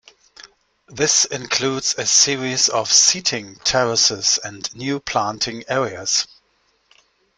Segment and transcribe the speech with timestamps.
[0.87, 6.25] This includes a series of seating terraces and new planting areas.